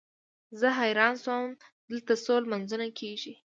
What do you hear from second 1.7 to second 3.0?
دلته څو لمونځونه